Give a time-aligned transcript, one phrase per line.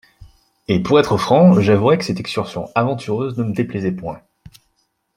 [0.67, 4.19] Et, pour être franc, j’avouerai que cette excursion aventureuse ne me déplaisait point.